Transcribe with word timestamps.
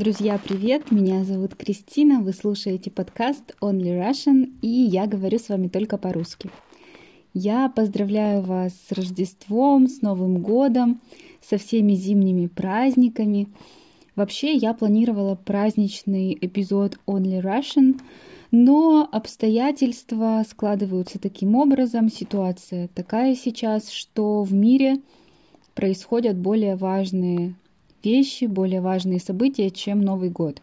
Друзья, 0.00 0.40
привет! 0.42 0.90
Меня 0.90 1.24
зовут 1.24 1.54
Кристина, 1.54 2.22
вы 2.22 2.32
слушаете 2.32 2.90
подкаст 2.90 3.54
Only 3.60 4.00
Russian, 4.00 4.50
и 4.62 4.66
я 4.66 5.06
говорю 5.06 5.38
с 5.38 5.50
вами 5.50 5.68
только 5.68 5.98
по-русски. 5.98 6.48
Я 7.34 7.68
поздравляю 7.68 8.40
вас 8.40 8.72
с 8.72 8.92
Рождеством, 8.92 9.88
с 9.88 10.00
Новым 10.00 10.38
годом, 10.38 11.02
со 11.46 11.58
всеми 11.58 11.92
зимними 11.92 12.46
праздниками. 12.46 13.48
Вообще, 14.16 14.54
я 14.54 14.72
планировала 14.72 15.34
праздничный 15.34 16.32
эпизод 16.32 16.98
Only 17.06 17.42
Russian, 17.42 18.00
но 18.50 19.06
обстоятельства 19.12 20.42
складываются 20.48 21.18
таким 21.18 21.56
образом, 21.56 22.08
ситуация 22.08 22.88
такая 22.94 23.34
сейчас, 23.34 23.90
что 23.90 24.44
в 24.44 24.54
мире 24.54 25.02
происходят 25.74 26.38
более 26.38 26.76
важные 26.76 27.54
вещи, 28.04 28.44
более 28.44 28.80
важные 28.80 29.20
события, 29.20 29.70
чем 29.70 30.00
Новый 30.00 30.30
год. 30.30 30.60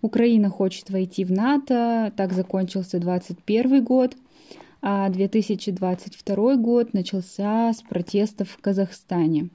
Украина 0.00 0.50
хочет 0.50 0.90
войти 0.90 1.24
в 1.24 1.30
НАТО, 1.30 2.12
так 2.16 2.32
закончился 2.32 2.98
2021 2.98 3.84
год, 3.84 4.16
а 4.80 5.08
2022 5.08 6.56
год 6.56 6.92
начался 6.92 7.72
с 7.72 7.82
протестов 7.82 8.50
в 8.50 8.58
Казахстане. 8.60 9.48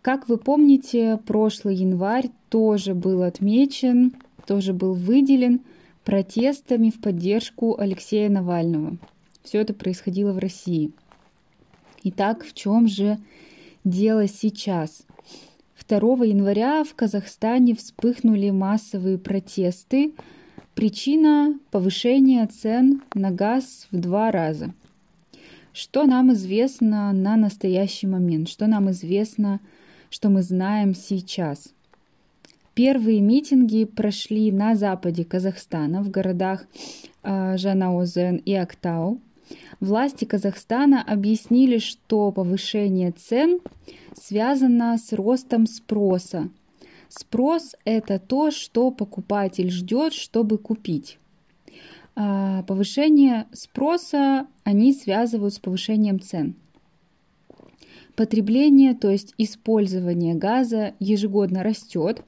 Как 0.00 0.28
вы 0.30 0.38
помните, 0.38 1.18
прошлый 1.26 1.76
январь 1.76 2.30
тоже 2.48 2.94
был 2.94 3.22
отмечен, 3.22 4.14
тоже 4.46 4.72
был 4.72 4.94
выделен 4.94 5.60
протестами 6.04 6.88
в 6.88 6.98
поддержку 7.00 7.78
Алексея 7.78 8.30
Навального. 8.30 8.96
Все 9.42 9.60
это 9.60 9.74
происходило 9.74 10.32
в 10.32 10.38
России. 10.38 10.92
Итак, 12.02 12.44
в 12.44 12.54
чем 12.54 12.88
же 12.88 13.18
дело 13.84 14.26
сейчас? 14.26 15.04
2 15.88 16.24
января 16.24 16.84
в 16.84 16.94
Казахстане 16.94 17.74
вспыхнули 17.74 18.50
массовые 18.50 19.18
протесты. 19.18 20.12
Причина– 20.74 21.58
повышение 21.70 22.46
цен 22.46 23.02
на 23.14 23.30
газ 23.30 23.86
в 23.90 23.98
два 23.98 24.30
раза. 24.30 24.72
Что 25.72 26.04
нам 26.04 26.32
известно 26.32 27.12
на 27.12 27.36
настоящий 27.36 28.06
момент? 28.06 28.48
Что 28.48 28.66
нам 28.66 28.90
известно, 28.90 29.60
что 30.10 30.28
мы 30.28 30.42
знаем 30.42 30.94
сейчас? 30.94 31.72
Первые 32.74 33.20
митинги 33.20 33.84
прошли 33.84 34.50
на 34.52 34.74
западе 34.74 35.24
Казахстана, 35.24 36.02
в 36.02 36.10
городах 36.10 36.66
а, 37.22 37.56
Жанаозен 37.56 38.36
и 38.36 38.54
Актау. 38.54 39.20
Власти 39.80 40.24
Казахстана 40.24 41.02
объяснили, 41.02 41.78
что 41.78 42.32
повышение 42.32 43.12
цен 43.12 43.60
связано 44.14 44.96
с 44.98 45.12
ростом 45.12 45.66
спроса. 45.66 46.50
Спрос– 47.08 47.74
это 47.84 48.18
то, 48.18 48.50
что 48.50 48.90
покупатель 48.90 49.70
ждет, 49.70 50.12
чтобы 50.12 50.58
купить. 50.58 51.18
А 52.14 52.62
повышение 52.64 53.46
спроса 53.52 54.46
они 54.64 54.92
связывают 54.92 55.54
с 55.54 55.58
повышением 55.58 56.20
цен. 56.20 56.54
Потребление, 58.14 58.94
то 58.94 59.08
есть 59.08 59.34
использование 59.38 60.34
газа 60.34 60.94
ежегодно 61.00 61.62
растет, 61.62 62.22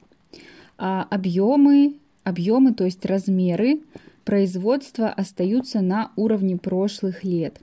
а 0.77 1.03
объемы, 1.03 1.97
объемы, 2.23 2.73
то 2.73 2.85
есть 2.85 3.05
размеры 3.05 3.81
производства 4.25 5.09
остаются 5.09 5.81
на 5.81 6.11
уровне 6.15 6.57
прошлых 6.57 7.23
лет. 7.23 7.59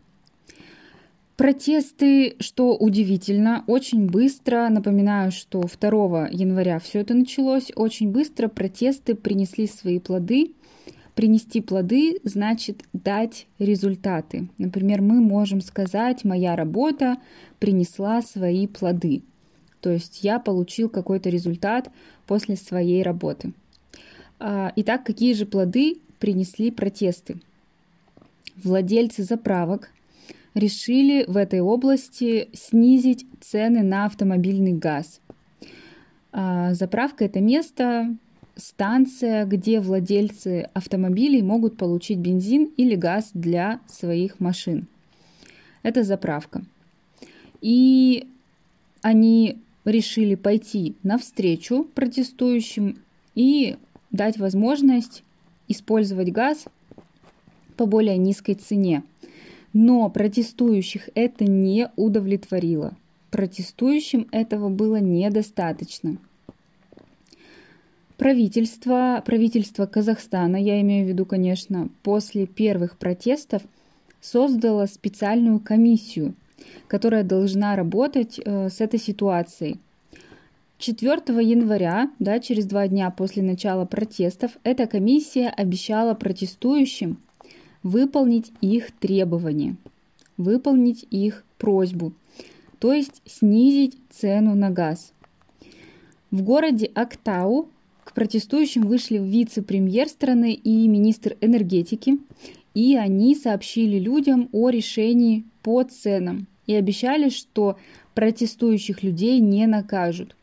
Протесты, 1.37 2.37
что 2.39 2.77
удивительно, 2.77 3.65
очень 3.67 4.07
быстро, 4.07 4.69
напоминаю, 4.69 5.33
что 5.33 5.63
2 5.63 6.29
января 6.33 6.79
все 6.79 7.01
это 7.01 7.15
началось, 7.15 7.73
очень 7.77 8.11
быстро 8.11 8.49
протесты 8.49 9.15
принесли 9.15 9.67
свои 9.67 9.99
плоды. 9.99 10.53
Принести 11.15 11.61
плоды 11.61 12.19
значит 12.25 12.85
дать 12.93 13.47
результаты. 13.59 14.49
Например, 14.59 15.01
мы 15.01 15.21
можем 15.21 15.61
сказать, 15.61 16.25
моя 16.25 16.57
работа 16.57 17.17
принесла 17.59 18.23
свои 18.23 18.67
плоды. 18.67 19.23
То 19.81 19.91
есть 19.91 20.23
я 20.23 20.39
получил 20.39 20.89
какой-то 20.89 21.31
результат 21.31 21.91
после 22.27 22.57
своей 22.57 23.03
работы. 23.03 23.53
А, 24.39 24.73
итак, 24.77 25.05
какие 25.05 25.33
же 25.33 25.47
плоды 25.47 26.01
принесли 26.21 26.71
протесты. 26.71 27.41
Владельцы 28.63 29.25
заправок 29.25 29.91
решили 30.55 31.25
в 31.27 31.37
этой 31.37 31.61
области 31.61 32.49
снизить 32.53 33.27
цены 33.41 33.83
на 33.83 34.05
автомобильный 34.05 34.73
газ. 34.73 35.21
А, 36.33 36.75
заправка– 36.75 37.25
это 37.27 37.41
место, 37.41 38.15
станция, 38.57 39.47
где 39.47 39.81
владельцы 39.81 40.69
автомобилей 40.75 41.43
могут 41.43 41.77
получить 41.77 42.19
бензин 42.19 42.71
или 42.77 42.95
газ 42.95 43.31
для 43.35 43.81
своих 43.89 44.39
машин. 44.39 44.87
Это 45.83 46.05
заправка. 46.05 46.63
И 47.61 48.29
они 49.03 49.59
решили 49.85 50.35
пойти 50.35 50.95
навстречу 51.03 51.85
протестующим 51.95 52.99
и 53.35 53.77
дать 54.11 54.39
возможность 54.39 55.23
использовать 55.71 56.31
газ 56.33 56.65
по 57.77 57.87
более 57.87 58.19
низкой 58.19 58.55
цене. 58.55 59.03
Но 59.73 60.11
протестующих 60.11 61.09
это 61.15 61.45
не 61.45 61.91
удовлетворило. 61.97 62.97
Протестующим 63.31 64.27
этого 64.33 64.69
было 64.69 64.97
недостаточно. 64.97 66.19
Правительство, 68.17 69.23
правительство 69.25 69.87
Казахстана, 69.87 70.57
я 70.57 70.81
имею 70.81 71.07
в 71.07 71.09
виду, 71.09 71.25
конечно, 71.25 71.89
после 72.03 72.47
первых 72.47 72.99
протестов 72.99 73.63
создало 74.21 74.85
специальную 74.87 75.61
комиссию, 75.61 76.35
которая 76.89 77.23
должна 77.23 77.77
работать 77.77 78.39
э, 78.39 78.69
с 78.69 78.81
этой 78.81 78.99
ситуацией– 78.99 79.79
4 80.81 81.21
января, 81.47 82.11
да, 82.19 82.41
через 82.41 82.65
два 82.65 82.89
дня 82.89 83.11
после 83.11 83.43
начала 83.43 83.85
протестов, 83.85 84.53
эта 84.65 84.87
комиссия 84.87 85.49
обещала 85.49 86.15
протестующим 86.15 87.19
выполнить 87.83 88.51
их 88.63 88.91
требования, 88.93 89.77
выполнить 90.39 91.07
их 91.11 91.45
просьбу, 91.59 92.15
то 92.79 92.95
есть 92.95 93.21
снизить 93.27 93.99
цену 94.09 94.55
на 94.55 94.71
газ. 94.71 95.13
В 96.31 96.43
городе 96.43 96.91
Актау 96.95 97.69
к 98.05 98.15
протестующим 98.15 98.83
вышли 98.83 99.19
вице-премьер 99.19 100.09
страны 100.09 100.55
и 100.55 100.89
министр 100.89 101.37
энергетики, 101.43 102.19
и 102.73 102.97
они 102.97 103.35
сообщили 103.35 103.99
людям 103.99 104.49
о 104.53 104.71
решении 104.71 105.45
по 105.63 105.83
ценам 105.83 106.47
и 106.67 106.75
обещали, 106.75 107.29
что 107.29 107.77
протестующих 108.15 109.03
людей 109.03 109.41
не 109.41 109.67
накажут. 109.67 110.37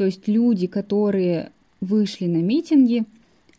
То 0.00 0.06
есть 0.06 0.28
люди, 0.28 0.66
которые 0.66 1.52
вышли 1.82 2.24
на 2.24 2.38
митинги, 2.38 3.04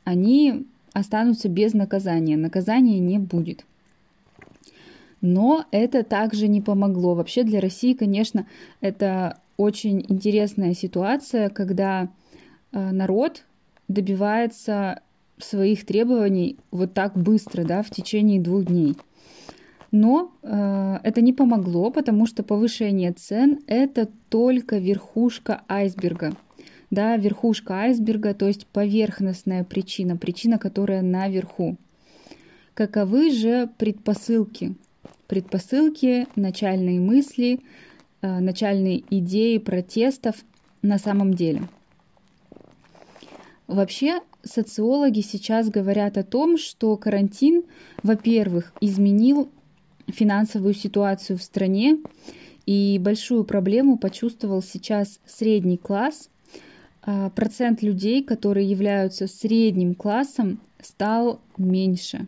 они 0.03 0.65
останутся 0.91 1.49
без 1.49 1.75
наказания. 1.75 2.35
Наказания 2.35 2.97
не 2.97 3.19
будет. 3.19 3.63
Но 5.21 5.65
это 5.69 6.01
также 6.01 6.47
не 6.47 6.59
помогло. 6.59 7.13
Вообще 7.13 7.43
для 7.43 7.61
России, 7.61 7.93
конечно, 7.93 8.47
это 8.79 9.37
очень 9.55 10.03
интересная 10.09 10.73
ситуация, 10.73 11.49
когда 11.49 12.09
э, 12.71 12.89
народ 12.89 13.43
добивается 13.87 15.03
своих 15.37 15.85
требований 15.85 16.57
вот 16.71 16.95
так 16.95 17.15
быстро, 17.15 17.65
да, 17.65 17.83
в 17.83 17.91
течение 17.91 18.41
двух 18.41 18.65
дней. 18.65 18.95
Но 19.91 20.31
э, 20.41 20.99
это 21.03 21.19
не 21.21 21.33
помогло, 21.33 21.91
потому 21.91 22.25
что 22.25 22.43
повышение 22.43 23.11
цен 23.11 23.59
это 23.67 24.07
только 24.29 24.77
верхушка 24.77 25.63
айсберга. 25.67 26.33
Да, 26.89 27.17
верхушка 27.17 27.75
айсберга, 27.75 28.33
то 28.33 28.47
есть 28.47 28.67
поверхностная 28.67 29.63
причина, 29.63 30.17
причина, 30.17 30.57
которая 30.57 31.01
наверху. 31.01 31.77
Каковы 32.73 33.31
же 33.31 33.69
предпосылки? 33.77 34.75
Предпосылки, 35.27 36.27
начальные 36.37 36.99
мысли, 37.01 37.59
э, 38.21 38.39
начальные 38.39 39.03
идеи 39.09 39.57
протестов 39.57 40.35
на 40.81 40.97
самом 40.97 41.33
деле. 41.33 41.63
Вообще, 43.67 44.19
социологи 44.43 45.21
сейчас 45.21 45.69
говорят 45.69 46.17
о 46.17 46.23
том, 46.23 46.57
что 46.57 46.95
карантин, 46.97 47.63
во-первых, 48.03 48.73
изменил 48.81 49.49
финансовую 50.11 50.73
ситуацию 50.73 51.37
в 51.37 51.43
стране, 51.43 51.97
и 52.65 52.99
большую 53.01 53.43
проблему 53.43 53.97
почувствовал 53.97 54.61
сейчас 54.61 55.19
средний 55.25 55.77
класс. 55.77 56.29
А, 57.03 57.29
процент 57.31 57.81
людей, 57.81 58.23
которые 58.23 58.69
являются 58.69 59.27
средним 59.27 59.95
классом, 59.95 60.59
стал 60.81 61.41
меньше. 61.57 62.27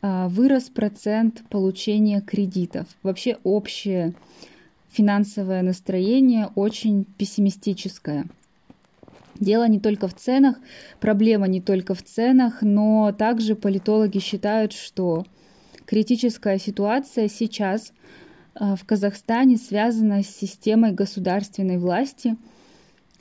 А, 0.00 0.28
вырос 0.28 0.64
процент 0.64 1.42
получения 1.48 2.20
кредитов. 2.20 2.86
Вообще 3.02 3.38
общее 3.44 4.14
финансовое 4.90 5.62
настроение 5.62 6.50
очень 6.54 7.04
пессимистическое. 7.16 8.26
Дело 9.38 9.66
не 9.66 9.80
только 9.80 10.06
в 10.08 10.14
ценах, 10.14 10.56
проблема 11.00 11.48
не 11.48 11.60
только 11.60 11.94
в 11.94 12.02
ценах, 12.02 12.62
но 12.62 13.12
также 13.16 13.56
политологи 13.56 14.18
считают, 14.18 14.72
что 14.72 15.24
критическая 15.92 16.58
ситуация 16.58 17.28
сейчас 17.28 17.92
а, 18.54 18.76
в 18.76 18.84
Казахстане 18.86 19.58
связана 19.58 20.22
с 20.22 20.26
системой 20.26 20.92
государственной 20.92 21.76
власти, 21.76 22.38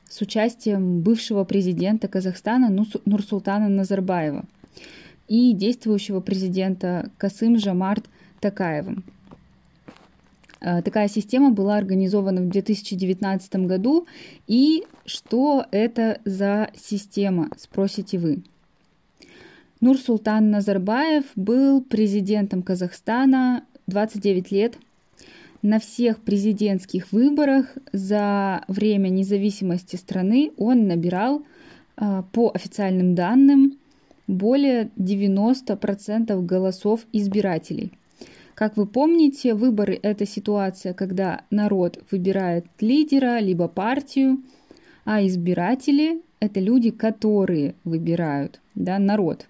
с 0.08 0.22
участием 0.22 1.02
бывшего 1.02 1.44
президента 1.44 2.08
Казахстана 2.08 2.70
Нурсултана 3.04 3.68
Назарбаева 3.68 4.46
и 5.28 5.52
действующего 5.52 6.22
президента 6.22 7.12
Касым 7.18 7.58
Жамарт 7.58 8.06
Такаевым. 8.40 9.04
А, 10.62 10.82
такая 10.82 11.10
система 11.10 11.52
была 11.52 11.76
организована 11.76 12.40
в 12.40 12.48
2019 12.48 13.54
году. 13.68 14.08
И 14.48 14.86
что 15.06 15.66
это 15.72 16.22
за 16.24 16.70
система, 16.74 17.50
спросите 17.58 18.18
вы. 18.18 18.44
Нурсултан 19.82 20.52
Назарбаев 20.52 21.26
был 21.36 21.82
президентом 21.82 22.62
Казахстана 22.62 23.64
29 23.88 24.52
лет. 24.52 24.78
На 25.62 25.80
всех 25.80 26.22
президентских 26.22 27.12
выборах 27.12 27.78
за 27.92 28.64
время 28.68 29.10
независимости 29.10 29.96
страны 29.96 30.52
он 30.58 30.88
набирал, 30.88 31.44
а, 31.98 32.24
по 32.32 32.52
официальным 32.54 33.16
данным, 33.16 33.78
более 34.28 34.90
90% 34.96 36.46
голосов 36.46 37.02
избирателей– 37.12 37.92
как 38.62 38.78
вы 38.78 38.86
помните, 38.86 39.56
выборы– 39.56 39.98
это 40.04 40.28
ситуация, 40.28 40.94
когда 40.94 41.42
народ 41.50 41.98
выбирает 42.12 42.68
лидера, 42.80 43.40
либо 43.40 43.68
партию, 43.68 44.44
а 45.04 45.26
избиратели– 45.26 46.22
это 46.40 46.60
люди, 46.60 46.92
которые 46.92 47.74
выбирают 47.84 48.60
да, 48.76 49.00
народ. 49.00 49.48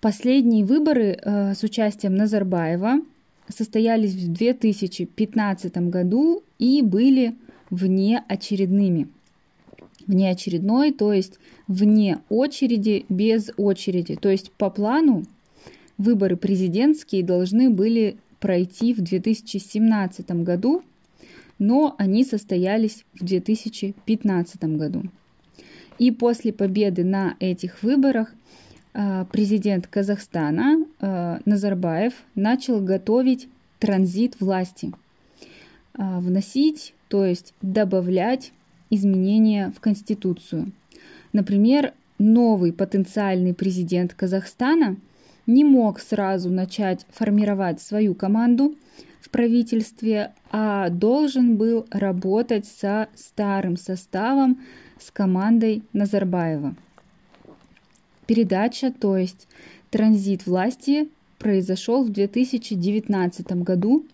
Последние 0.00 0.64
выборы 0.64 1.18
э, 1.20 1.54
с 1.54 1.62
участием 1.62 2.14
Назарбаева 2.14 3.00
состоялись 3.48 4.14
в 4.14 4.32
2015 4.32 5.76
году 5.88 6.42
и 6.58 6.82
были 6.82 7.34
внеочередными. 7.70 9.08
Внеочередной, 10.06 10.92
то 10.92 11.12
есть 11.12 11.38
вне 11.68 12.18
очереди, 12.28 13.04
без 13.08 13.50
очереди. 13.56 14.16
То 14.16 14.28
есть 14.30 14.50
по 14.52 14.70
плану 14.70 15.24
Выборы 16.00 16.38
президентские 16.38 17.22
должны 17.22 17.68
были 17.68 18.16
пройти 18.38 18.94
в 18.94 19.02
2017 19.02 20.30
году, 20.44 20.82
но 21.58 21.94
они 21.98 22.24
состоялись 22.24 23.04
в 23.12 23.22
2015 23.22 24.64
году. 24.78 25.02
И 25.98 26.10
после 26.10 26.54
победы 26.54 27.04
на 27.04 27.36
этих 27.38 27.82
выборах 27.82 28.32
президент 29.30 29.86
Казахстана 29.86 30.84
а, 31.00 31.40
Назарбаев 31.44 32.14
начал 32.34 32.80
готовить 32.80 33.48
транзит 33.78 34.40
власти, 34.40 34.92
а, 35.94 36.20
вносить, 36.20 36.94
то 37.08 37.24
есть 37.24 37.54
добавлять 37.62 38.52
изменения 38.90 39.72
в 39.76 39.80
Конституцию. 39.80 40.72
Например, 41.32 41.92
новый 42.18 42.72
потенциальный 42.72 43.54
президент 43.54 44.14
Казахстана– 44.14 44.96
не 45.50 45.64
мог 45.64 46.00
сразу 46.00 46.48
начать 46.48 47.06
формировать 47.10 47.80
свою 47.80 48.14
команду 48.14 48.74
в 49.20 49.30
правительстве, 49.30 50.32
а 50.50 50.88
должен 50.88 51.56
был 51.56 51.86
работать 51.90 52.66
со 52.66 53.08
старым 53.14 53.76
составом, 53.76 54.60
с 54.98 55.10
командой 55.10 55.82
Назарбаева. 55.92 56.74
Передача, 58.30 58.92
то 58.92 59.16
есть 59.16 59.48
транзит 59.90 60.46
власти, 60.46 61.08
произошел 61.40 62.04
в 62.04 62.10
2019 62.10 63.44
году. 63.64 64.06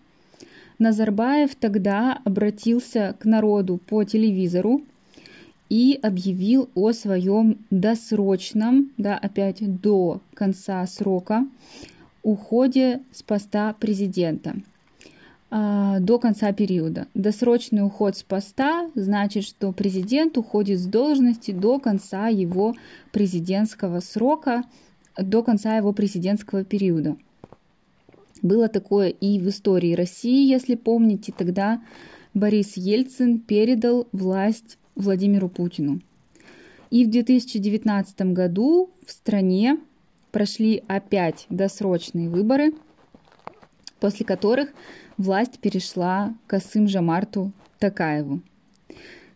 Назарбаев 0.79 1.53
тогда 1.53 2.19
обратился 2.25 3.15
к 3.19 3.25
народу 3.25 3.77
по 3.77 4.03
телевизору 4.05 4.81
и 5.69 5.99
объявил 6.01 6.67
о 6.73 6.93
своем 6.93 7.59
досрочном, 7.69 8.89
да, 8.97 9.15
опять 9.19 9.59
до 9.81 10.19
конца 10.33 10.83
срока, 10.87 11.45
уходе 12.23 13.01
с 13.11 13.21
поста 13.21 13.71
президента 13.73 14.55
до 15.49 16.19
конца 16.19 16.51
периода. 16.51 17.07
Досрочный 17.13 17.85
уход 17.85 18.17
с 18.17 18.23
поста 18.23 18.89
значит, 18.95 19.45
что 19.45 19.71
президент 19.71 20.37
уходит 20.37 20.79
с 20.79 20.85
должности 20.85 21.51
до 21.51 21.79
конца 21.79 22.27
его 22.27 22.75
президентского 23.11 24.01
срока, 24.01 24.63
до 25.17 25.43
конца 25.43 25.77
его 25.77 25.93
президентского 25.93 26.63
периода. 26.65 27.15
Было 28.41 28.67
такое 28.67 29.09
и 29.09 29.39
в 29.39 29.47
истории 29.49 29.93
России, 29.93 30.49
если 30.49 30.75
помните, 30.75 31.33
тогда 31.35 31.81
Борис 32.33 32.77
Ельцин 32.77 33.39
передал 33.39 34.07
власть 34.11 34.77
Владимиру 34.95 35.49
Путину. 35.49 36.01
И 36.91 37.05
в 37.05 37.09
2019 37.09 38.33
году 38.33 38.89
в 39.05 39.11
стране 39.11 39.79
прошли 40.31 40.83
опять 40.87 41.45
досрочные 41.49 42.29
выборы, 42.29 42.73
после 43.99 44.25
которых 44.25 44.69
власть 45.17 45.59
перешла 45.59 46.33
Касым 46.47 46.87
Жамарту 46.87 47.51
Такаеву. 47.79 48.41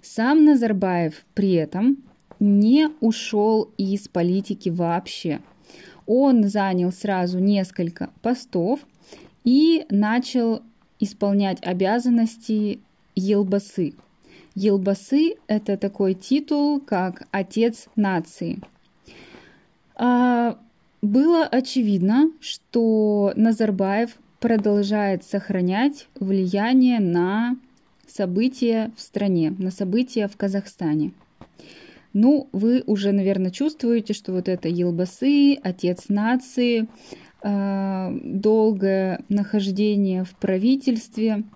Сам 0.01 0.45
Назарбаев 0.45 1.25
при 1.33 1.53
этом 1.53 1.97
не 2.39 2.89
ушел 3.01 3.71
из 3.77 4.07
политики 4.07 4.69
вообще. 4.69 5.41
Он 6.07 6.43
занял 6.45 6.91
сразу 6.91 7.39
несколько 7.39 8.09
постов 8.21 8.79
и 9.43 9.85
начал 9.89 10.61
исполнять 10.99 11.63
обязанности 11.63 12.79
Елбасы– 13.15 13.93
Елбасы– 14.55 15.35
это 15.47 15.77
такой 15.77 16.13
титул, 16.13 16.81
как 16.81 17.23
«Отец 17.31 17.87
нации». 17.95 18.59
А, 19.95 20.57
было 21.01 21.45
очевидно, 21.45 22.31
что 22.41 23.31
Назарбаев 23.35 24.17
продолжает 24.41 25.23
сохранять 25.23 26.07
влияние 26.19 26.99
на 26.99 27.55
события 28.05 28.91
в 28.97 29.01
стране, 29.01 29.55
на 29.57 29.71
события 29.71 30.27
в 30.27 30.35
Казахстане. 30.35 31.11
Ну, 32.11 32.49
вы 32.51 32.83
уже, 32.85 33.13
наверное, 33.13 33.51
чувствуете, 33.51 34.13
что 34.13 34.33
вот 34.33 34.49
это 34.49 34.67
Елбасы, 34.67 35.55
отец 35.63 36.09
нации, 36.09 36.87
а, 37.41 38.13
долгое 38.21 39.21
нахождение 39.29 40.25
в 40.25 40.31
правительстве– 40.35 41.43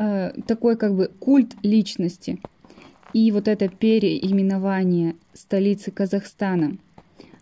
Э, 0.00 0.30
такой 0.46 0.76
как 0.76 0.94
бы 0.94 1.10
культ 1.18 1.56
личности. 1.64 2.38
И 3.12 3.32
вот 3.32 3.48
это 3.48 3.68
переименование 3.68 5.16
столицы 5.32 5.90
Казахстана 5.90 6.76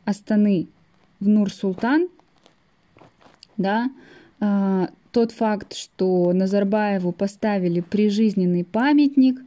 Астаны 0.07 0.67
в 1.21 1.29
Нур-Султан, 1.29 2.09
да, 3.59 3.85
э, 3.85 3.91
тот 4.39 5.33
факт, 5.33 5.75
что 5.75 6.33
Назарбаеву 6.33 7.13
поставили 7.13 7.81
прижизненный 7.81 8.65
памятник, 8.65 9.41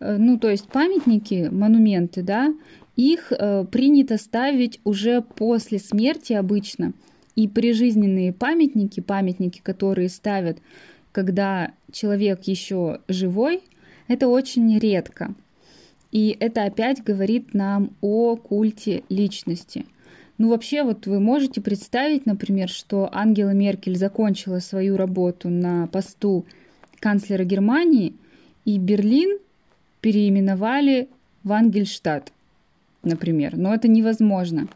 э, 0.00 0.16
ну, 0.16 0.38
то 0.38 0.48
есть 0.50 0.68
памятники, 0.68 1.48
монументы, 1.50 2.22
да, 2.22 2.54
их 2.96 3.32
э, 3.32 3.64
принято 3.70 4.18
ставить 4.18 4.80
уже 4.84 5.20
после 5.20 5.78
смерти 5.78 6.32
обычно. 6.32 6.92
И 7.34 7.48
прижизненные 7.48 8.32
памятники, 8.32 9.00
памятники, 9.00 9.60
которые 9.60 10.08
ставят 10.08 10.58
когда 11.14 11.70
человек 11.92 12.42
еще 12.42 13.00
живой, 13.06 13.62
это 14.08 14.26
очень 14.26 14.76
редко. 14.80 15.32
И 16.10 16.36
это 16.40 16.64
опять 16.64 17.04
говорит 17.04 17.54
нам 17.54 17.92
о 18.00 18.34
культе 18.34 19.04
личности. 19.08 19.86
Ну, 20.36 20.48
вообще, 20.48 20.82
вот 20.82 21.06
вы 21.06 21.20
можете 21.20 21.60
представить, 21.60 22.26
например, 22.26 22.68
что 22.68 23.08
Ангела 23.12 23.50
Меркель 23.50 23.96
закончила 23.96 24.58
свою 24.58 24.96
работу 24.96 25.48
на 25.48 25.86
посту 25.86 26.44
канцлера 26.98 27.44
Германии, 27.44 28.14
и 28.64 28.78
Берлин 28.78 29.38
переименовали 30.00 31.08
в 31.44 31.52
Ангельштадт, 31.52 32.32
например. 33.02 33.56
Но 33.56 33.74
это 33.74 33.86
невозможно. 33.88 34.68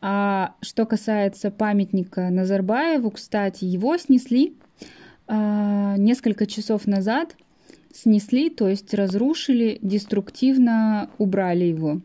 А 0.00 0.54
что 0.62 0.86
касается 0.86 1.50
памятника 1.50 2.30
Назарбаеву, 2.30 3.10
кстати, 3.10 3.64
его 3.64 3.96
снесли 3.98 4.54
а, 5.26 5.96
несколько 5.96 6.46
часов 6.46 6.86
назад 6.86 7.36
снесли, 7.92 8.50
то 8.50 8.68
есть 8.68 8.94
разрушили, 8.94 9.78
деструктивно 9.82 11.10
убрали 11.18 11.64
его. 11.64 12.00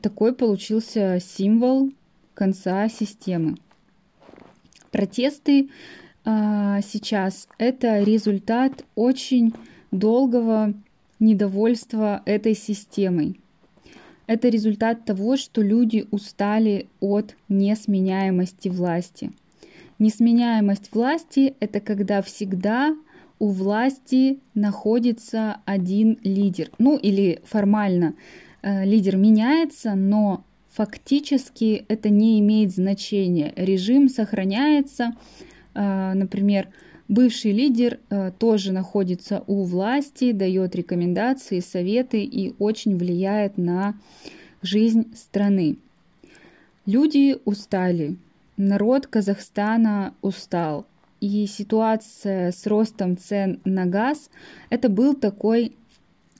Такой 0.00 0.34
получился 0.34 1.18
символ 1.20 1.90
конца 2.34 2.88
системы. 2.88 3.56
Протесты 4.90 5.68
а, 6.24 6.80
сейчас 6.82 7.48
это 7.58 8.02
результат 8.02 8.84
очень 8.94 9.54
долгого 9.90 10.74
недовольство 11.20 12.22
этой 12.26 12.54
системой. 12.54 13.40
Это 14.26 14.48
результат 14.48 15.06
того, 15.06 15.36
что 15.36 15.62
люди 15.62 16.06
устали 16.10 16.86
от 17.00 17.34
несменяемости 17.48 18.68
власти. 18.68 19.32
Несменяемость 19.98 20.94
власти– 20.94 21.54
это 21.60 21.80
когда 21.80 22.20
всегда 22.20 22.94
у 23.38 23.48
власти 23.48 24.40
находится 24.54 25.60
один 25.64 26.18
лидер. 26.22 26.70
Ну 26.78 26.98
или 26.98 27.40
формально 27.44 28.14
лидер 28.62 29.16
меняется, 29.16 29.94
но 29.94 30.44
фактически 30.78 31.84
это 31.88 32.08
не 32.08 32.38
имеет 32.38 32.72
значения. 32.72 33.52
Режим 33.56 34.08
сохраняется. 34.08 35.16
Э, 35.74 36.12
например, 36.14 36.68
бывший 37.08 37.50
лидер 37.50 37.98
э, 38.10 38.30
тоже 38.38 38.72
находится 38.72 39.42
у 39.48 39.64
власти, 39.64 40.30
дает 40.30 40.76
рекомендации, 40.76 41.58
советы 41.58 42.22
и 42.22 42.54
очень 42.60 42.96
влияет 42.96 43.58
на 43.58 43.94
жизнь 44.62 45.12
страны. 45.16 45.78
Люди 46.86 47.36
устали, 47.44 48.16
народ 48.56 49.08
Казахстана 49.08 50.14
устал, 50.22 50.86
и 51.20 51.46
ситуация 51.46 52.52
с 52.52 52.66
ростом 52.68 53.18
цен 53.18 53.60
на 53.64 53.86
газ– 53.86 54.30
это 54.70 54.88
был 54.88 55.14
такой 55.14 55.72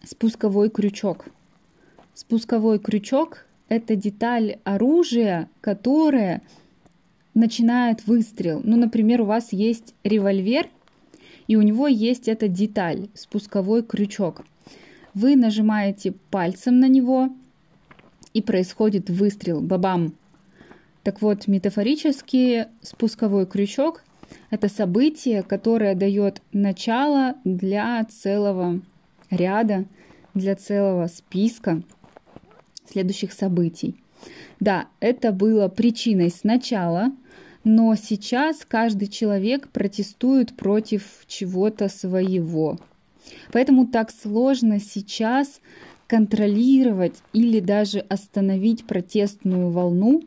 спусковой 0.04 0.70
крючок. 0.70 1.26
Спусковой 2.20 2.80
крючок– 2.80 3.46
это 3.68 3.94
деталь 3.94 4.58
оружия, 4.64 5.48
которая 5.60 6.42
начинает 7.32 8.08
выстрел. 8.08 8.60
Ну, 8.64 8.76
например, 8.76 9.20
у 9.20 9.24
вас 9.24 9.52
есть 9.52 9.94
револьвер, 10.02 10.66
и 11.46 11.54
у 11.54 11.62
него 11.62 11.86
есть 11.86 12.26
эта 12.26 12.48
деталь, 12.48 13.06
спусковой 13.14 13.84
крючок. 13.84 14.44
Вы 15.14 15.36
нажимаете 15.36 16.12
пальцем 16.32 16.80
на 16.80 16.88
него, 16.88 17.28
и 18.34 18.42
происходит 18.42 19.10
выстрел, 19.10 19.60
бабам. 19.60 20.12
Так 21.04 21.22
вот, 21.22 21.46
метафорически 21.46 22.66
спусковой 22.82 23.46
крючок 23.46 24.02
это 24.50 24.68
событие, 24.68 25.44
которое 25.44 25.94
дает 25.94 26.42
начало 26.52 27.36
для 27.44 28.04
целого 28.06 28.80
ряда, 29.30 29.84
для 30.34 30.56
целого 30.56 31.06
списка 31.06 31.80
следующих 32.90 33.32
событий. 33.32 33.96
Да, 34.60 34.86
это 35.00 35.32
было 35.32 35.68
причиной 35.68 36.30
сначала, 36.30 37.12
но 37.64 37.94
сейчас 37.94 38.64
каждый 38.66 39.08
человек 39.08 39.68
протестует 39.68 40.56
против 40.56 41.24
чего-то 41.26 41.88
своего. 41.88 42.78
Поэтому 43.52 43.86
так 43.86 44.10
сложно 44.10 44.80
сейчас 44.80 45.60
контролировать 46.06 47.14
или 47.32 47.60
даже 47.60 48.00
остановить 48.00 48.86
протестную 48.86 49.70
волну, 49.70 50.22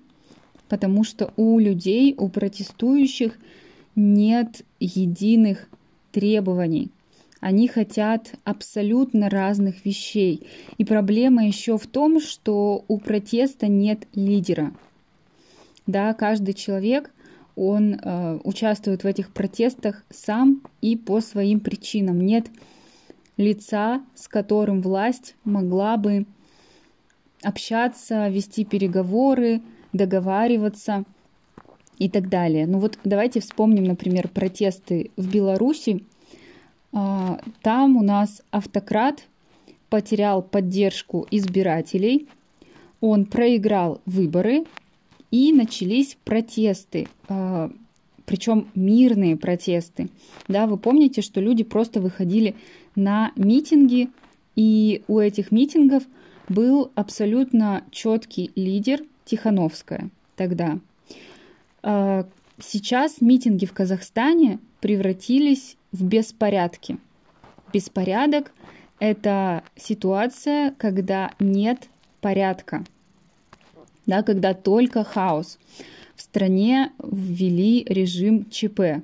потому 0.69 1.03
что 1.03 1.33
у 1.35 1.59
людей, 1.59 2.15
у 2.17 2.29
протестующих– 2.29 3.37
нет 3.95 4.63
единых 4.79 5.67
требований. 6.11 6.89
Они 7.41 7.67
хотят 7.67 8.35
абсолютно 8.43 9.27
разных 9.29 9.83
вещей. 9.83 10.47
И 10.77 10.85
проблема 10.85 11.47
еще 11.47 11.77
в 11.77 11.87
том, 11.87 12.21
что 12.21 12.85
у 12.87 12.99
протеста 12.99 13.67
нет 13.67 14.07
лидера. 14.13 14.71
Да, 15.87 16.13
каждый 16.13 16.53
человек, 16.53 17.11
он 17.55 17.95
э, 17.95 18.39
участвует 18.43 19.03
в 19.03 19.07
этих 19.07 19.33
протестах 19.33 20.03
сам 20.11 20.61
и 20.81 20.95
по 20.95 21.19
своим 21.19 21.59
причинам. 21.59 22.21
Нет 22.21 22.45
лица, 23.37 24.03
с 24.13 24.27
которым 24.27 24.81
власть 24.81 25.35
могла 25.43 25.97
бы 25.97 26.27
общаться, 27.41 28.29
вести 28.29 28.63
переговоры, 28.63 29.61
договариваться– 29.91 31.03
и 32.01 32.09
так 32.09 32.29
далее. 32.29 32.65
Ну 32.65 32.79
вот 32.79 32.97
давайте 33.03 33.41
вспомним, 33.41 33.83
например, 33.83 34.27
протесты 34.27 35.11
в 35.17 35.31
Беларуси. 35.31 36.03
А, 36.93 37.39
там 37.61 37.97
у 37.97 38.03
нас 38.03 38.41
автократ 38.51 39.25
потерял 39.89 40.41
поддержку 40.41 41.27
избирателей, 41.31 42.27
он 42.99 43.25
проиграл 43.25 44.01
выборы 44.05 44.65
и 45.31 45.51
начались 45.53 46.17
протесты, 46.23 47.07
а, 47.27 47.71
причем 48.25 48.67
мирные 48.75 49.35
протесты. 49.35 50.09
Да, 50.47 50.67
вы 50.67 50.77
помните, 50.77 51.21
что 51.21 51.41
люди 51.41 51.63
просто 51.63 51.99
выходили 51.99 52.55
на 52.95 53.31
митинги, 53.35 54.09
и 54.55 55.03
у 55.07 55.19
этих 55.19 55.51
митингов 55.51 56.03
был 56.49 56.91
абсолютно 56.95 57.83
четкий 57.91 58.51
лидер 58.55 59.01
Тихановская 59.25 60.09
тогда. 60.35 60.79
А, 61.83 62.25
сейчас 62.59 63.21
митинги 63.21 63.65
в 63.65 63.73
Казахстане 63.73 64.59
превратились 64.81 65.77
в 65.91 66.03
беспорядки. 66.03 66.97
Беспорядок– 67.73 68.51
это 68.99 69.63
ситуация, 69.75 70.73
когда 70.77 71.31
нет 71.39 71.89
порядка, 72.19 72.83
да, 74.05 74.23
когда 74.23 74.53
только 74.53 75.03
хаос. 75.03 75.57
В 76.15 76.21
стране 76.21 76.91
ввели 77.03 77.83
режим 77.87 78.49
ЧП. 78.49 79.03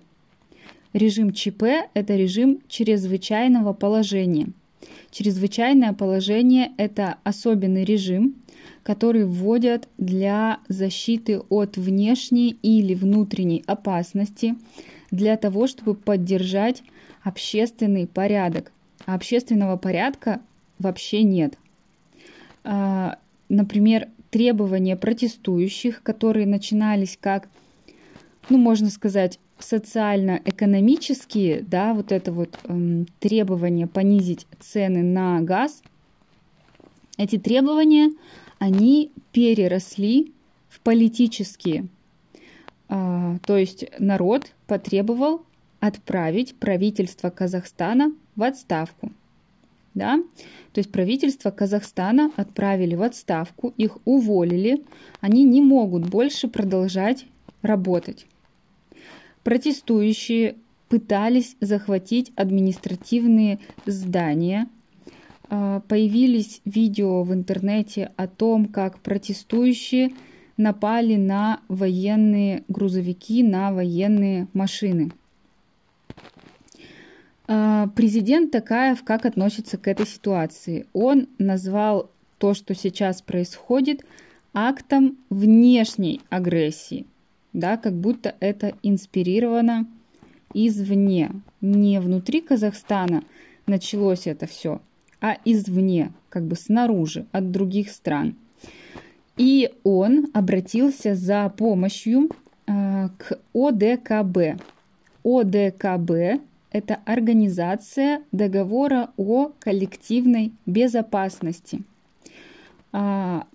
Режим 0.93 1.33
ЧП– 1.33 1.63
это 1.93 2.15
режим 2.15 2.59
чрезвычайного 2.67 3.73
положения. 3.73 4.49
Чрезвычайное 5.11 5.93
положение– 5.93 6.71
это 6.77 7.17
особенный 7.23 7.83
режим, 7.83 8.35
которые 8.83 9.25
вводят 9.25 9.89
для 9.97 10.59
защиты 10.69 11.39
от 11.49 11.77
внешней 11.77 12.57
или 12.61 12.93
внутренней 12.93 13.63
опасности, 13.67 14.55
для 15.11 15.37
того, 15.37 15.67
чтобы 15.67 15.95
поддержать 15.95 16.83
общественный 17.23 18.07
порядок. 18.07 18.71
А 19.05 19.15
общественного 19.15 19.77
порядка 19.77 20.41
вообще 20.79 21.23
нет. 21.23 21.57
А, 22.63 23.17
например, 23.49 24.09
требования 24.29 24.95
протестующих, 24.95 26.03
которые 26.03 26.45
начинались 26.45 27.17
как, 27.19 27.47
ну, 28.49 28.57
можно 28.57 28.89
сказать, 28.89 29.39
социально-экономические, 29.59 31.61
да, 31.61 31.93
вот 31.93 32.11
это 32.11 32.31
вот 32.31 32.57
эм, 32.65 33.07
требование 33.19 33.87
понизить 33.87 34.45
цены 34.59 35.01
на 35.01 35.41
газ, 35.41 35.81
эти 37.17 37.37
требования 37.37 38.11
они 38.59 39.11
переросли 39.31 40.33
в 40.69 40.79
политические. 40.81 41.87
А, 42.89 43.37
то 43.45 43.57
есть 43.57 43.85
народ 43.99 44.53
потребовал 44.65 45.45
отправить 45.79 46.55
правительство 46.55 47.29
Казахстана 47.29 48.13
в 48.35 48.43
отставку. 48.43 49.11
Да? 49.93 50.17
То 50.73 50.79
есть 50.79 50.91
правительство 50.91 51.49
Казахстана 51.49 52.31
отправили 52.35 52.95
в 52.95 53.01
отставку, 53.01 53.73
их 53.77 53.97
уволили, 54.05 54.83
они 55.21 55.43
не 55.43 55.61
могут 55.61 56.07
больше 56.07 56.47
продолжать 56.47 57.25
работать. 57.61 58.27
Протестующие 59.43 60.55
пытались 60.87 61.55
захватить 61.59 62.31
административные 62.35 63.59
здания 63.85 64.67
а, 65.49 65.81
появились 65.81 66.61
видео 66.65 67.23
в 67.23 67.33
интернете 67.33 68.11
о 68.17 68.27
том, 68.27 68.65
как 68.65 68.99
протестующие 68.99 70.11
напали 70.57 71.15
на 71.15 71.61
военные 71.67 72.63
грузовики, 72.67 73.43
на 73.43 73.71
военные 73.71 74.47
машины. 74.53 75.11
А, 77.47 77.87
президент 77.95 78.51
Такаев 78.51 79.03
как 79.03 79.25
относится 79.25 79.77
к 79.77 79.87
этой 79.87 80.05
ситуации? 80.05 80.87
Он 80.93 81.27
назвал 81.37 82.11
то, 82.37 82.53
что 82.53 82.75
сейчас 82.75 83.21
происходит, 83.21 84.05
актом 84.53 85.17
внешней 85.29 86.21
агрессии, 86.29 87.05
да, 87.53 87.77
как 87.77 87.93
будто 87.93 88.35
это 88.39 88.73
инспирировано 88.83 89.87
извне, 90.53 91.31
не 91.61 91.99
внутри 91.99 92.41
Казахстана 92.41 93.23
началось 93.65 94.27
это 94.27 94.47
все, 94.47 94.81
а 95.21 95.37
извне, 95.45 96.13
как 96.29 96.45
бы 96.45 96.55
снаружи, 96.55 97.25
от 97.31 97.51
других 97.51 97.91
стран. 97.91 98.35
И 99.37 99.71
он 99.83 100.27
обратился 100.33 101.15
за 101.15 101.49
помощью 101.49 102.29
э, 102.65 103.09
к 103.17 103.39
ОДКБ. 103.53 104.61
ОДКБ– 105.23 106.41
это 106.71 106.99
Организация 107.05 108.21
договора 108.31 109.11
о 109.17 109.51
коллективной 109.59 110.53
безопасности. 110.65 111.83
А, 112.91 113.45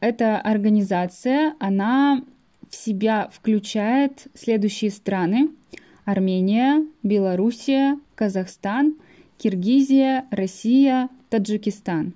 эта 0.00 0.38
организация, 0.38 1.54
она 1.58 2.22
в 2.68 2.76
себя 2.76 3.30
включает 3.32 4.26
следующие 4.34 4.90
страны. 4.90 5.50
Армения, 6.04 6.84
Белоруссия, 7.02 7.98
Казахстан 8.14 8.96
Киргизия, 9.38 10.26
Россия, 10.30 11.08
Таджикистан. 11.30 12.14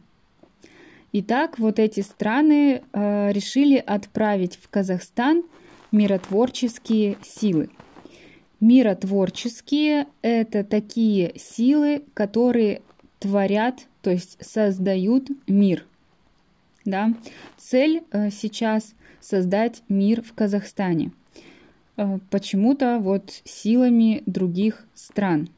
Итак, 1.12 1.58
вот 1.58 1.80
эти 1.80 2.00
страны 2.00 2.82
э, 2.92 3.32
решили 3.32 3.76
отправить 3.76 4.56
в 4.56 4.68
Казахстан 4.68 5.42
миротворческие 5.90 7.16
силы. 7.22 7.68
Миротворческие– 8.60 10.06
это 10.22 10.62
такие 10.62 11.32
силы, 11.36 12.04
которые 12.14 12.82
творят, 13.18 13.80
то 14.02 14.10
есть 14.10 14.36
создают 14.40 15.28
мир. 15.48 15.84
Да? 16.84 17.12
Цель 17.56 18.04
э, 18.12 18.30
сейчас 18.30 18.94
создать 19.20 19.82
мир 19.88 20.22
в 20.22 20.32
Казахстане. 20.32 21.10
Э, 21.96 22.20
почему-то 22.30 23.00
вот 23.00 23.32
силами 23.42 24.22
других 24.26 24.86
стран. 24.94 25.48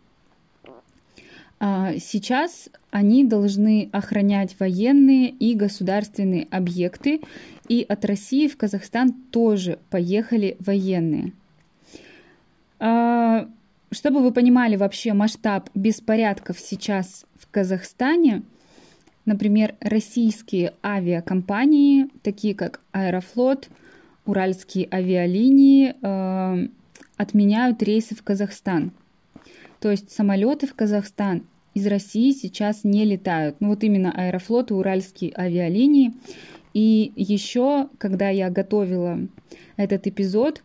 А 1.64 1.96
сейчас 2.00 2.68
они 2.90 3.24
должны 3.24 3.88
охранять 3.92 4.56
военные 4.58 5.28
и 5.28 5.54
государственные 5.54 6.48
объекты, 6.50 7.20
и 7.68 7.86
от 7.88 8.04
России 8.04 8.48
в 8.48 8.56
Казахстан 8.56 9.12
тоже 9.30 9.78
поехали 9.88 10.56
военные. 10.58 11.32
А, 12.80 13.48
чтобы 13.92 14.24
вы 14.24 14.32
понимали 14.32 14.74
вообще 14.74 15.12
масштаб 15.12 15.70
беспорядков 15.72 16.58
сейчас 16.58 17.26
в 17.38 17.48
Казахстане, 17.48 18.42
например, 19.24 19.76
российские 19.78 20.74
авиакомпании, 20.82 22.08
такие 22.24 22.56
как 22.56 22.80
Аэрофлот, 22.90 23.68
Уральские 24.26 24.88
авиалинии, 24.92 25.94
э, 26.02 26.68
отменяют 27.16 27.84
рейсы 27.84 28.16
в 28.16 28.24
Казахстан. 28.24 28.90
То 29.82 29.90
есть 29.90 30.12
самолеты 30.12 30.68
в 30.68 30.74
Казахстан 30.74 31.42
из 31.74 31.88
России 31.88 32.30
сейчас 32.30 32.84
не 32.84 33.04
летают. 33.04 33.56
Ну 33.58 33.70
вот 33.70 33.82
именно 33.82 34.12
Аэрофлот 34.12 34.70
и 34.70 34.74
Уральские 34.74 35.32
авиалинии. 35.36 36.14
И 36.72 37.12
еще, 37.16 37.88
когда 37.98 38.28
я 38.28 38.48
готовила 38.48 39.18
этот 39.76 40.06
эпизод, 40.06 40.62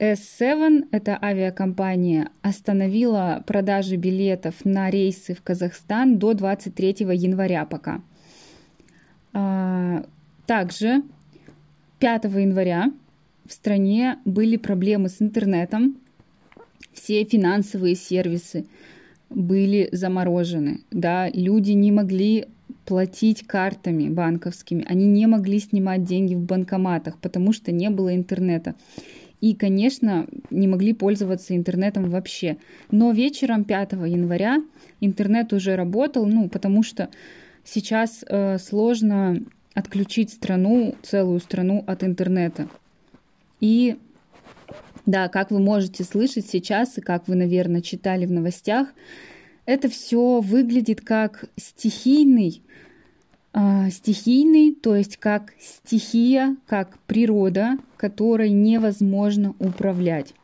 S7, 0.00 0.88
это 0.90 1.16
авиакомпания, 1.22 2.30
остановила 2.42 3.44
продажи 3.46 3.94
билетов 3.94 4.64
на 4.64 4.90
рейсы 4.90 5.34
в 5.34 5.42
Казахстан 5.42 6.18
до 6.18 6.34
23 6.34 6.96
января 7.14 7.64
пока. 7.64 8.02
А, 9.32 10.04
также 10.46 11.02
5 12.00 12.24
января 12.24 12.92
в 13.46 13.52
стране 13.52 14.18
были 14.24 14.56
проблемы 14.56 15.08
с 15.08 15.22
интернетом, 15.22 16.00
все 16.92 17.24
финансовые 17.24 17.94
сервисы 17.94 18.66
были 19.30 19.88
заморожены, 19.92 20.80
да, 20.90 21.28
люди 21.28 21.72
не 21.72 21.92
могли 21.92 22.46
платить 22.84 23.46
картами 23.46 24.08
банковскими, 24.08 24.84
они 24.88 25.06
не 25.06 25.26
могли 25.26 25.60
снимать 25.60 26.04
деньги 26.04 26.34
в 26.34 26.40
банкоматах, 26.40 27.18
потому 27.18 27.52
что 27.52 27.70
не 27.70 27.90
было 27.90 28.14
интернета. 28.14 28.74
И, 29.40 29.54
конечно, 29.54 30.26
не 30.50 30.66
могли 30.66 30.94
пользоваться 30.94 31.54
интернетом 31.54 32.10
вообще. 32.10 32.56
Но 32.90 33.12
вечером 33.12 33.64
5 33.64 33.92
января 33.92 34.62
интернет 35.00 35.52
уже 35.52 35.76
работал, 35.76 36.26
ну, 36.26 36.48
потому 36.48 36.82
что 36.82 37.08
сейчас 37.62 38.24
э, 38.26 38.58
сложно 38.58 39.44
отключить 39.74 40.30
страну, 40.30 40.96
целую 41.02 41.38
страну 41.40 41.84
от 41.86 42.02
интернета. 42.02 42.68
И 43.60 43.96
да, 45.08 45.28
как 45.28 45.50
вы 45.50 45.58
можете 45.58 46.04
слышать 46.04 46.46
сейчас, 46.46 46.98
и 46.98 47.00
как 47.00 47.28
вы, 47.28 47.34
наверное, 47.34 47.80
читали 47.80 48.26
в 48.26 48.30
новостях, 48.30 48.88
это 49.64 49.88
все 49.88 50.40
выглядит 50.40 51.00
как 51.00 51.46
стихийный 51.56 52.62
а, 53.54 53.88
стихийный, 53.88 54.74
то 54.74 54.94
есть 54.94 55.16
как 55.16 55.54
стихия, 55.58 56.56
как 56.66 56.98
природа, 57.06 57.78
которой 57.96 58.50
невозможно 58.50 59.54
управлять, 59.58 60.34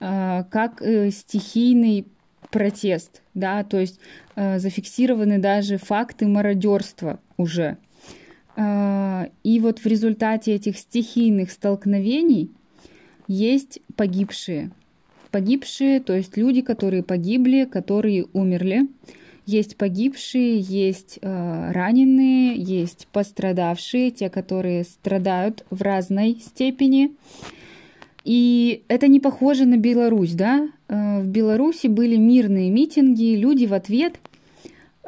а, 0.00 0.44
как 0.44 0.80
э, 0.80 1.10
стихийный 1.10 2.06
протест, 2.50 3.20
да, 3.34 3.64
то 3.64 3.78
есть 3.78 4.00
э, 4.34 4.58
зафиксированы 4.58 5.38
даже 5.38 5.76
факты 5.76 6.26
мародерства 6.26 7.20
уже. 7.36 7.76
А, 8.56 9.28
и 9.42 9.60
вот 9.60 9.80
в 9.80 9.86
результате 9.86 10.54
этих 10.54 10.78
стихийных 10.78 11.50
столкновений 11.50 12.50
есть 13.28 13.80
погибшие. 13.96 14.70
Погибшие, 15.30 16.00
то 16.00 16.14
есть 16.14 16.36
люди, 16.36 16.60
которые 16.60 17.02
погибли, 17.02 17.64
которые 17.64 18.26
умерли. 18.32 18.88
Есть 19.46 19.76
погибшие, 19.76 20.58
есть 20.58 21.18
э, 21.20 21.72
раненые, 21.72 22.54
есть 22.56 23.08
пострадавшие, 23.12 24.10
те, 24.10 24.30
которые 24.30 24.84
страдают 24.84 25.66
в 25.68 25.82
разной 25.82 26.40
степени. 26.40 27.12
И 28.24 28.84
это 28.88 29.06
не 29.06 29.20
похоже 29.20 29.66
на 29.66 29.76
Беларусь, 29.76 30.32
да? 30.32 30.68
Э, 30.88 31.20
в 31.20 31.26
Беларуси 31.28 31.88
были 31.88 32.16
мирные 32.16 32.70
митинги, 32.70 33.36
люди 33.36 33.66
в 33.66 33.74
ответ 33.74 34.18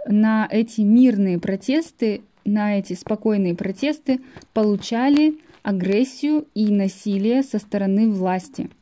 на 0.06 0.46
эти 0.50 0.82
мирные 0.82 1.38
протесты, 1.38 2.22
на 2.44 2.78
эти 2.78 2.92
спокойные 2.92 3.54
протесты 3.54 4.20
получали 4.52 5.36
агрессию 5.66 6.46
и 6.54 6.70
насилие 6.70 7.42
со 7.42 7.58
стороны 7.58 8.08
власти– 8.10 8.70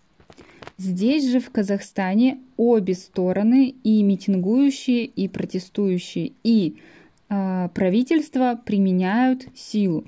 Здесь 0.76 1.30
же, 1.30 1.38
в 1.38 1.50
Казахстане, 1.50 2.40
обе 2.56 2.94
стороны, 2.94 3.74
и 3.84 4.02
митингующие, 4.02 5.04
и 5.04 5.28
протестующие, 5.28 6.32
и 6.42 6.76
э, 7.28 7.68
правительство 7.72 8.60
применяют 8.64 9.46
силу, 9.54 10.04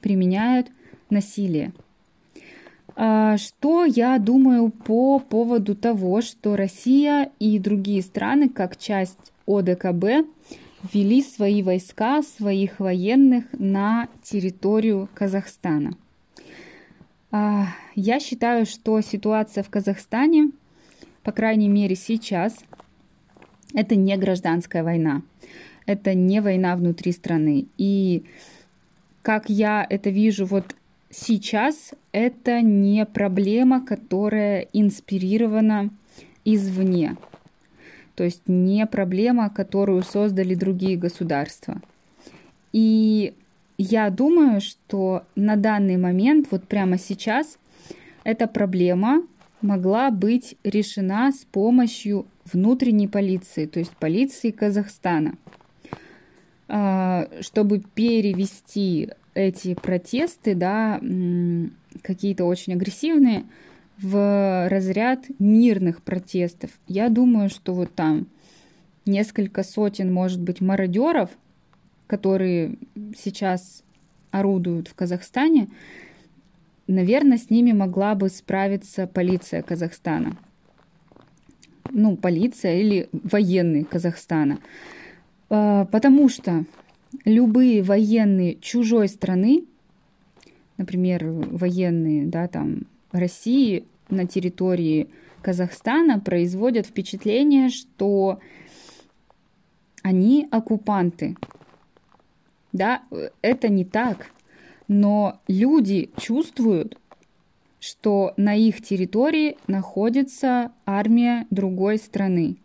применяют 0.00 0.68
насилие. 1.10 1.72
А 2.94 3.38
что 3.38 3.84
я 3.84 4.18
думаю 4.18 4.70
по 4.70 5.18
поводу 5.18 5.74
того, 5.74 6.20
что 6.20 6.54
Россия 6.54 7.30
и 7.40 7.58
другие 7.58 8.02
страны, 8.02 8.48
как 8.48 8.76
часть 8.76 9.32
ОДКБ, 9.46 10.26
ввели 10.92 11.22
свои 11.22 11.62
войска, 11.62 12.22
своих 12.22 12.80
военных 12.80 13.44
на 13.52 14.08
территорию 14.22 15.08
Казахстана? 15.14 15.96
А, 17.30 17.66
я 17.94 18.20
считаю, 18.20 18.66
что 18.66 19.00
ситуация 19.00 19.62
в 19.62 19.70
Казахстане, 19.70 20.50
по 21.22 21.32
крайней 21.32 21.68
мере 21.68 21.94
сейчас, 21.94 22.56
это 23.74 23.96
не 23.96 24.16
гражданская 24.16 24.82
война. 24.82 25.22
Это 25.84 26.14
не 26.14 26.40
война 26.40 26.76
внутри 26.76 27.12
страны. 27.12 27.66
И 27.76 28.24
как 29.22 29.48
я 29.50 29.86
это 29.88 30.10
вижу 30.10 30.46
вот 30.46 30.74
сейчас, 31.10 31.92
это 32.12 32.60
не 32.60 33.04
проблема, 33.06 33.84
которая 33.84 34.68
инспирирована 34.72 35.90
извне. 36.44 37.16
То 38.18 38.24
есть 38.24 38.42
не 38.48 38.84
проблема, 38.84 39.48
которую 39.48 40.02
создали 40.02 40.56
другие 40.56 40.96
государства. 40.96 41.80
И 42.72 43.32
я 43.78 44.10
думаю, 44.10 44.60
что 44.60 45.22
на 45.36 45.54
данный 45.54 45.98
момент, 45.98 46.48
вот 46.50 46.64
прямо 46.64 46.98
сейчас, 46.98 47.58
эта 48.24 48.48
проблема 48.48 49.22
могла 49.60 50.10
быть 50.10 50.56
решена 50.64 51.30
с 51.30 51.44
помощью 51.44 52.26
внутренней 52.52 53.06
полиции, 53.06 53.66
то 53.66 53.78
есть 53.78 53.92
полиции 53.92 54.50
Казахстана, 54.50 55.34
а, 56.66 57.28
чтобы 57.40 57.84
перевести 57.94 59.10
эти 59.34 59.74
протесты, 59.74 60.56
да, 60.56 61.00
какие-то 62.02 62.46
очень 62.46 62.72
агрессивные, 62.72 63.44
в 64.00 64.68
разряд 64.68 65.26
мирных 65.38 66.02
протестов. 66.02 66.70
Я 66.86 67.08
думаю, 67.08 67.50
что 67.50 67.74
вот 67.74 67.94
там 67.94 68.28
несколько 69.06 69.62
сотен, 69.62 70.12
может 70.12 70.40
быть, 70.40 70.60
мародеров– 70.60 71.30
которые 72.08 72.78
сейчас 73.16 73.84
орудуют 74.32 74.88
в 74.88 74.94
Казахстане, 74.94 75.68
наверное, 76.88 77.38
с 77.38 77.50
ними 77.50 77.72
могла 77.72 78.16
бы 78.16 78.28
справиться 78.30 79.06
полиция 79.06 79.62
Казахстана. 79.62 80.36
Ну, 81.90 82.16
полиция 82.16 82.80
или 82.80 83.08
военные 83.12 83.84
Казахстана. 83.84 84.58
А, 85.48 85.84
потому 85.86 86.28
что 86.28 86.64
любые 87.24 87.82
военные 87.82 88.56
чужой 88.56 89.08
страны, 89.08 89.64
например, 90.76 91.26
военные, 91.30 92.26
да, 92.26 92.48
там, 92.48 92.82
России 93.12 93.84
на 94.08 94.26
территории 94.26 95.08
Казахстана 95.42 96.20
производят 96.20 96.86
впечатление, 96.86 97.68
что 97.68 98.40
они 100.02 100.48
оккупанты, 100.50 101.36
да, 102.72 103.02
это 103.42 103.68
не 103.68 103.84
так. 103.84 104.30
Но 104.88 105.40
люди 105.48 106.10
чувствуют, 106.18 106.98
что 107.80 108.32
на 108.36 108.54
их 108.54 108.82
территории 108.82 109.56
находится 109.66 110.72
армия 110.86 111.46
другой 111.50 111.98
страны. 111.98 112.56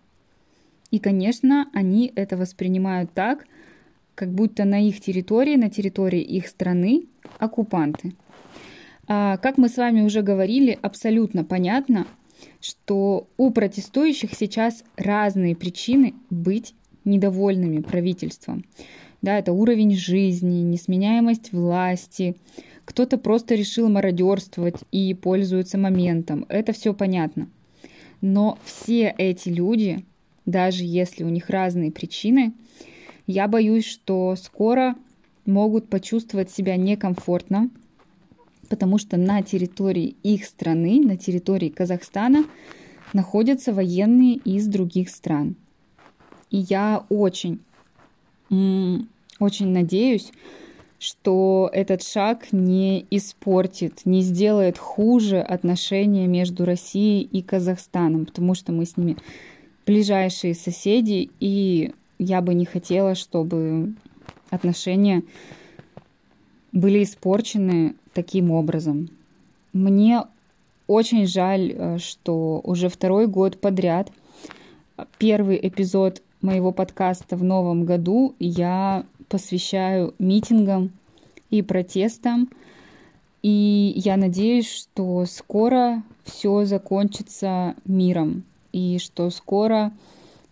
И, 0.91 0.99
конечно, 0.99 1.69
они 1.73 2.11
это 2.15 2.37
воспринимают 2.37 3.13
так, 3.13 3.45
как 4.15 4.31
будто 4.31 4.63
на 4.63 4.79
их 4.87 5.01
территории, 5.01 5.55
на 5.55 5.69
территории 5.69 6.21
их 6.21 6.47
страны 6.47 7.07
оккупанты. 7.39 8.13
А, 9.15 9.37
как 9.37 9.59
мы 9.59 9.69
с 9.69 9.77
вами 9.77 10.01
уже 10.01 10.23
говорили, 10.23 10.79
абсолютно 10.81 11.43
понятно, 11.43 12.07
что 12.59 13.27
у 13.37 13.51
протестующих 13.51 14.33
сейчас 14.33 14.83
разные 14.97 15.55
причины 15.55 16.15
быть 16.31 16.73
недовольными 17.05 17.81
правительством. 17.81 18.65
Да, 19.21 19.37
это 19.37 19.53
уровень 19.53 19.95
жизни, 19.95 20.63
несменяемость 20.63 21.53
власти, 21.53 22.37
кто-то 22.85 23.19
просто 23.19 23.53
решил 23.53 23.87
мародерствовать 23.87 24.77
и 24.91 25.13
пользуется 25.13 25.77
моментом. 25.77 26.47
Это 26.49 26.73
все 26.73 26.95
понятно. 26.95 27.49
Но 28.19 28.57
все 28.65 29.13
эти 29.15 29.49
люди, 29.49 30.03
даже 30.47 30.85
если 30.85 31.23
у 31.23 31.29
них 31.29 31.51
разные 31.51 31.91
причины, 31.91 32.53
я 33.27 33.47
боюсь, 33.47 33.85
что 33.85 34.35
скоро 34.35 34.95
могут 35.45 35.87
почувствовать 35.87 36.49
себя 36.49 36.77
некомфортно, 36.77 37.69
потому 38.69 38.97
что 38.97 39.17
на 39.17 39.41
территории 39.41 40.15
их 40.23 40.45
страны, 40.45 41.01
на 41.03 41.17
территории 41.17 41.69
Казахстана, 41.69 42.45
находятся 43.13 43.73
военные 43.73 44.35
из 44.35 44.67
других 44.67 45.09
стран. 45.09 45.55
И 46.49 46.57
я 46.57 47.05
очень, 47.09 47.59
очень 48.49 49.67
надеюсь, 49.67 50.31
что 50.99 51.69
этот 51.73 52.01
шаг 52.01 52.53
не 52.53 53.05
испортит, 53.11 54.01
не 54.05 54.21
сделает 54.21 54.77
хуже 54.77 55.41
отношения 55.41 56.27
между 56.27 56.63
Россией 56.63 57.23
и 57.23 57.41
Казахстаном, 57.41 58.25
потому 58.25 58.55
что 58.55 58.71
мы 58.71 58.85
с 58.85 58.95
ними 58.95 59.17
ближайшие 59.85 60.53
соседи, 60.53 61.29
и 61.39 61.93
я 62.19 62.41
бы 62.41 62.53
не 62.53 62.63
хотела, 62.63 63.15
чтобы 63.15 63.95
отношения 64.49 65.23
были 66.73 67.03
испорчены 67.03 67.95
таким 68.13 68.51
образом. 68.51 69.09
Мне 69.71 70.23
очень 70.87 71.25
жаль, 71.25 71.71
э, 71.73 71.97
что 71.99 72.59
уже 72.63 72.89
второй 72.89 73.27
год 73.27 73.61
подряд 73.61 74.11
первый 75.17 75.59
эпизод 75.65 76.21
моего 76.41 76.71
подкаста 76.71 77.37
в 77.37 77.43
новом 77.43 77.85
году 77.85 78.35
я 78.39 79.05
посвящаю 79.29 80.13
митингам 80.19 80.91
и 81.49 81.61
протестам. 81.61 82.49
И 83.41 83.93
я 83.95 84.17
надеюсь, 84.17 84.69
что 84.69 85.25
скоро 85.25 86.03
все 86.23 86.63
закончится 86.65 87.75
миром 87.85 88.43
и 88.71 88.99
что 88.99 89.29
скоро 89.29 89.91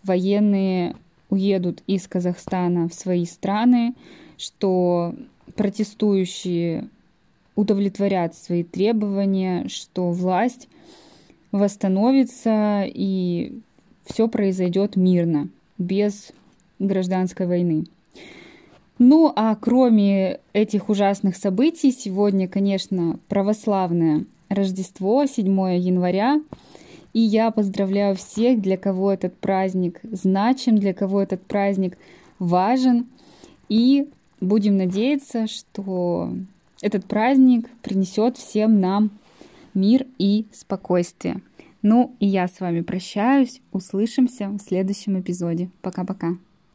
военные 0.04 0.96
уедут 1.30 1.82
из 1.88 2.08
Казахстана 2.08 2.90
в 2.90 2.94
свои 2.94 3.26
страны, 3.26 3.96
что 4.38 5.16
протестующие 5.56 6.88
удовлетворят 7.56 8.36
свои 8.36 8.64
требования, 8.64 9.68
что 9.68 10.12
власть 10.12 10.68
восстановится 11.52 12.84
и 12.86 13.60
все 14.06 14.28
произойдет 14.28 14.96
мирно, 14.96 15.50
без 15.78 16.32
гражданской 16.80 17.46
войны. 17.46 17.86
Ну 18.98 19.34
а 19.36 19.56
кроме 19.56 20.40
этих 20.54 20.90
ужасных 20.90 21.36
событий, 21.36 21.92
сегодня, 21.92 22.48
конечно, 22.48 23.20
православное 23.28 24.26
Рождество, 24.50 25.26
7 25.26 25.48
января. 25.78 26.42
И 27.14 27.20
я 27.20 27.52
поздравляю 27.52 28.16
всех, 28.16 28.62
для 28.62 28.78
кого 28.78 29.12
этот 29.12 29.36
праздник 29.38 30.00
значим, 30.04 30.78
для 30.78 30.94
кого 30.94 31.22
этот 31.22 31.42
праздник 31.42 31.98
важен. 32.40 33.08
И 33.70 34.08
будем 34.42 34.78
надеяться, 34.78 35.48
что 35.48 36.34
этот 36.82 37.06
праздник 37.06 37.70
принесет 37.82 38.38
всем 38.38 38.82
нам 38.82 39.12
мир 39.74 40.06
и 40.18 40.46
спокойствие. 40.52 41.42
Ну 41.82 42.16
и 42.20 42.28
я 42.28 42.48
с 42.48 42.60
вами 42.60 42.82
прощаюсь. 42.82 43.62
Услышимся 43.72 44.50
в 44.50 44.60
следующем 44.60 45.20
эпизоде. 45.20 45.70
Пока-пока. 45.82 46.38